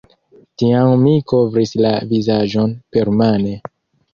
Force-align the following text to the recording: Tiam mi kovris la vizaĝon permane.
Tiam 0.61 0.95
mi 1.07 1.13
kovris 1.33 1.75
la 1.87 1.93
vizaĝon 2.15 2.75
permane. 2.97 3.55